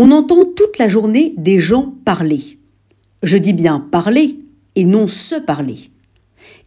On 0.00 0.12
entend 0.12 0.44
toute 0.44 0.78
la 0.78 0.86
journée 0.86 1.34
des 1.36 1.58
gens 1.58 1.92
parler. 2.04 2.60
Je 3.24 3.36
dis 3.36 3.52
bien 3.52 3.80
parler 3.80 4.38
et 4.76 4.84
non 4.84 5.08
se 5.08 5.34
parler. 5.34 5.90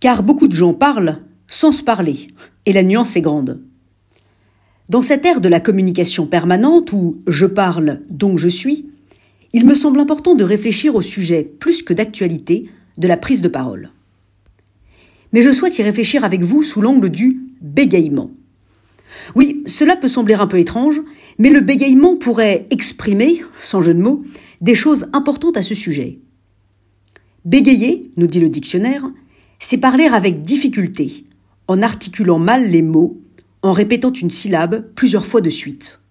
Car 0.01 0.21
beaucoup 0.21 0.49
de 0.49 0.53
gens 0.53 0.73
parlent 0.73 1.19
sans 1.47 1.71
se 1.71 1.81
parler, 1.81 2.27
et 2.65 2.73
la 2.73 2.83
nuance 2.83 3.15
est 3.15 3.21
grande. 3.21 3.61
Dans 4.89 5.01
cette 5.01 5.25
ère 5.25 5.39
de 5.39 5.47
la 5.47 5.61
communication 5.61 6.25
permanente 6.25 6.91
où 6.91 7.21
je 7.25 7.45
parle 7.45 8.01
donc 8.09 8.37
je 8.37 8.49
suis, 8.49 8.89
il 9.53 9.65
me 9.65 9.75
semble 9.75 10.01
important 10.01 10.35
de 10.35 10.43
réfléchir 10.43 10.95
au 10.95 11.01
sujet 11.01 11.49
plus 11.57 11.83
que 11.83 11.93
d'actualité 11.93 12.69
de 12.97 13.07
la 13.07 13.15
prise 13.15 13.41
de 13.41 13.47
parole. 13.47 13.91
Mais 15.31 15.41
je 15.41 15.53
souhaite 15.53 15.79
y 15.79 15.83
réfléchir 15.83 16.25
avec 16.25 16.41
vous 16.41 16.63
sous 16.63 16.81
l'angle 16.81 17.07
du 17.07 17.39
bégaiement. 17.61 18.31
Oui, 19.35 19.63
cela 19.65 19.95
peut 19.95 20.07
sembler 20.07 20.33
un 20.35 20.47
peu 20.47 20.59
étrange, 20.59 21.01
mais 21.37 21.49
le 21.49 21.61
bégaiement 21.61 22.15
pourrait 22.15 22.67
exprimer, 22.69 23.43
sans 23.59 23.81
jeu 23.81 23.93
de 23.93 24.01
mots, 24.01 24.23
des 24.59 24.75
choses 24.75 25.07
importantes 25.13 25.57
à 25.57 25.61
ce 25.61 25.75
sujet. 25.75 26.19
Bégayer, 27.45 28.11
nous 28.17 28.27
dit 28.27 28.39
le 28.39 28.49
dictionnaire, 28.49 29.05
c'est 29.59 29.77
parler 29.77 30.05
avec 30.05 30.43
difficulté, 30.43 31.25
en 31.67 31.81
articulant 31.81 32.39
mal 32.39 32.69
les 32.69 32.81
mots, 32.81 33.21
en 33.61 33.71
répétant 33.71 34.11
une 34.11 34.31
syllabe 34.31 34.87
plusieurs 34.95 35.25
fois 35.25 35.41
de 35.41 35.49
suite. 35.49 36.01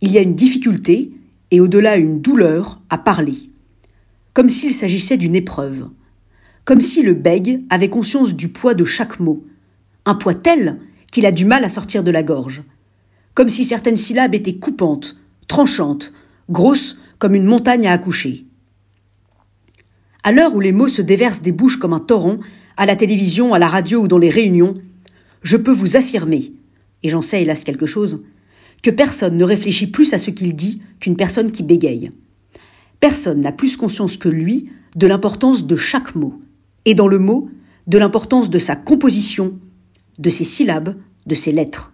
Il 0.00 0.10
y 0.10 0.18
a 0.18 0.22
une 0.22 0.34
difficulté, 0.34 1.12
et 1.50 1.60
au-delà 1.60 1.96
une 1.96 2.20
douleur, 2.20 2.80
à 2.90 2.98
parler, 2.98 3.50
comme 4.32 4.48
s'il 4.48 4.74
s'agissait 4.74 5.16
d'une 5.16 5.36
épreuve, 5.36 5.88
comme 6.64 6.80
si 6.80 7.02
le 7.02 7.14
bègue 7.14 7.62
avait 7.70 7.90
conscience 7.90 8.34
du 8.34 8.48
poids 8.48 8.74
de 8.74 8.84
chaque 8.84 9.20
mot, 9.20 9.44
un 10.04 10.14
poids 10.14 10.34
tel 10.34 10.80
qu'il 11.14 11.26
a 11.26 11.32
du 11.32 11.44
mal 11.44 11.64
à 11.64 11.68
sortir 11.68 12.02
de 12.02 12.10
la 12.10 12.24
gorge, 12.24 12.64
comme 13.34 13.48
si 13.48 13.64
certaines 13.64 13.96
syllabes 13.96 14.34
étaient 14.34 14.56
coupantes, 14.56 15.16
tranchantes, 15.46 16.12
grosses 16.50 16.98
comme 17.20 17.36
une 17.36 17.44
montagne 17.44 17.86
à 17.86 17.92
accoucher. 17.92 18.46
À 20.24 20.32
l'heure 20.32 20.56
où 20.56 20.60
les 20.60 20.72
mots 20.72 20.88
se 20.88 21.02
déversent 21.02 21.40
des 21.40 21.52
bouches 21.52 21.78
comme 21.78 21.92
un 21.92 22.00
torrent, 22.00 22.38
à 22.76 22.84
la 22.84 22.96
télévision, 22.96 23.54
à 23.54 23.60
la 23.60 23.68
radio 23.68 24.00
ou 24.00 24.08
dans 24.08 24.18
les 24.18 24.28
réunions, 24.28 24.74
je 25.44 25.56
peux 25.56 25.70
vous 25.70 25.96
affirmer, 25.96 26.52
et 27.04 27.08
j'en 27.08 27.22
sais 27.22 27.42
hélas 27.42 27.62
quelque 27.62 27.86
chose, 27.86 28.24
que 28.82 28.90
personne 28.90 29.38
ne 29.38 29.44
réfléchit 29.44 29.86
plus 29.86 30.14
à 30.14 30.18
ce 30.18 30.32
qu'il 30.32 30.56
dit 30.56 30.80
qu'une 30.98 31.16
personne 31.16 31.52
qui 31.52 31.62
bégaye. 31.62 32.10
Personne 32.98 33.40
n'a 33.40 33.52
plus 33.52 33.76
conscience 33.76 34.16
que 34.16 34.28
lui 34.28 34.68
de 34.96 35.06
l'importance 35.06 35.64
de 35.64 35.76
chaque 35.76 36.16
mot, 36.16 36.42
et 36.86 36.96
dans 36.96 37.08
le 37.08 37.20
mot, 37.20 37.48
de 37.86 37.98
l'importance 37.98 38.50
de 38.50 38.58
sa 38.58 38.74
composition, 38.74 39.60
de 40.18 40.30
ses 40.30 40.44
syllabes, 40.44 40.96
de 41.26 41.34
ses 41.34 41.52
lettres. 41.52 41.92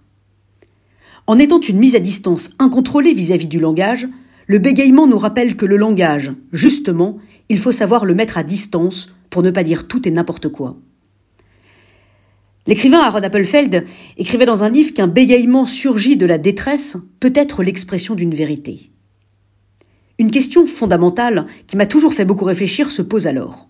En 1.26 1.38
étant 1.38 1.60
une 1.60 1.78
mise 1.78 1.96
à 1.96 2.00
distance 2.00 2.50
incontrôlée 2.58 3.14
vis-à-vis 3.14 3.48
du 3.48 3.60
langage, 3.60 4.08
le 4.46 4.58
bégaiement 4.58 5.06
nous 5.06 5.18
rappelle 5.18 5.54
que 5.54 5.66
le 5.66 5.76
langage, 5.76 6.32
justement, 6.52 7.18
il 7.48 7.58
faut 7.58 7.72
savoir 7.72 8.04
le 8.04 8.14
mettre 8.14 8.38
à 8.38 8.42
distance 8.42 9.12
pour 9.30 9.42
ne 9.42 9.50
pas 9.50 9.62
dire 9.62 9.86
tout 9.86 10.08
et 10.08 10.10
n'importe 10.10 10.48
quoi. 10.48 10.76
L'écrivain 12.66 13.00
Aaron 13.00 13.22
Appelfeld 13.22 13.84
écrivait 14.16 14.46
dans 14.46 14.64
un 14.64 14.68
livre 14.68 14.92
qu'un 14.92 15.06
bégaiement 15.06 15.64
surgit 15.64 16.16
de 16.16 16.26
la 16.26 16.38
détresse 16.38 16.96
peut 17.18 17.32
être 17.34 17.62
l'expression 17.62 18.14
d'une 18.14 18.34
vérité. 18.34 18.91
Une 20.18 20.30
question 20.30 20.66
fondamentale 20.66 21.46
qui 21.66 21.76
m'a 21.76 21.86
toujours 21.86 22.12
fait 22.12 22.24
beaucoup 22.24 22.44
réfléchir 22.44 22.91
se 22.91 23.02
pose 23.02 23.26
alors. 23.26 23.68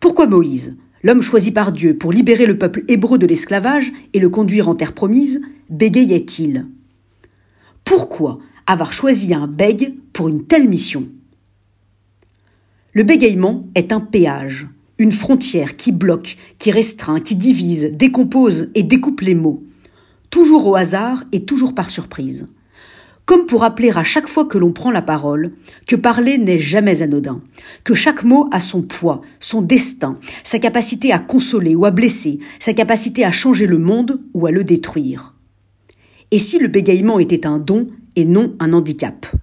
Pourquoi 0.00 0.26
Moïse, 0.26 0.76
L'homme 1.02 1.22
choisi 1.22 1.52
par 1.52 1.72
Dieu 1.72 1.96
pour 1.96 2.12
libérer 2.12 2.46
le 2.46 2.58
peuple 2.58 2.84
hébreu 2.88 3.18
de 3.18 3.26
l'esclavage 3.26 3.92
et 4.12 4.18
le 4.18 4.28
conduire 4.28 4.68
en 4.68 4.74
terre 4.74 4.94
promise, 4.94 5.40
bégayait-il. 5.70 6.66
Pourquoi 7.84 8.38
avoir 8.66 8.92
choisi 8.92 9.32
un 9.32 9.46
bègue 9.46 9.94
pour 10.12 10.28
une 10.28 10.44
telle 10.44 10.68
mission? 10.68 11.08
Le 12.92 13.04
bégaiement 13.04 13.68
est 13.74 13.92
un 13.92 14.00
péage, 14.00 14.66
une 14.98 15.12
frontière 15.12 15.76
qui 15.76 15.92
bloque, 15.92 16.36
qui 16.58 16.70
restreint, 16.70 17.20
qui 17.20 17.36
divise, 17.36 17.92
décompose 17.92 18.70
et 18.74 18.82
découpe 18.82 19.20
les 19.20 19.34
mots, 19.34 19.62
toujours 20.30 20.66
au 20.66 20.74
hasard 20.74 21.24
et 21.32 21.44
toujours 21.44 21.74
par 21.74 21.90
surprise 21.90 22.48
comme 23.28 23.44
pour 23.44 23.60
rappeler 23.60 23.90
à 23.90 24.04
chaque 24.04 24.26
fois 24.26 24.46
que 24.46 24.56
l'on 24.56 24.72
prend 24.72 24.90
la 24.90 25.02
parole 25.02 25.52
que 25.86 25.96
parler 25.96 26.38
n'est 26.38 26.58
jamais 26.58 27.02
anodin, 27.02 27.42
que 27.84 27.92
chaque 27.92 28.24
mot 28.24 28.48
a 28.52 28.58
son 28.58 28.80
poids, 28.80 29.20
son 29.38 29.60
destin, 29.60 30.16
sa 30.44 30.58
capacité 30.58 31.12
à 31.12 31.18
consoler 31.18 31.74
ou 31.74 31.84
à 31.84 31.90
blesser, 31.90 32.38
sa 32.58 32.72
capacité 32.72 33.26
à 33.26 33.30
changer 33.30 33.66
le 33.66 33.76
monde 33.76 34.22
ou 34.32 34.46
à 34.46 34.50
le 34.50 34.64
détruire. 34.64 35.34
Et 36.30 36.38
si 36.38 36.58
le 36.58 36.68
bégaiement 36.68 37.18
était 37.18 37.46
un 37.46 37.58
don 37.58 37.88
et 38.16 38.24
non 38.24 38.56
un 38.60 38.72
handicap? 38.72 39.36